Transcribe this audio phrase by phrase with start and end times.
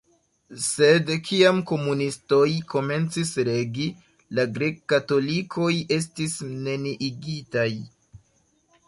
[0.67, 3.85] Sed kiam komunistoj komencis regi,
[4.39, 6.39] la grek-katolikoj estis
[6.69, 7.69] neniigitaj.